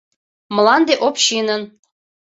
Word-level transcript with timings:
Мланде— 0.55 0.93
общинын! 1.07 1.61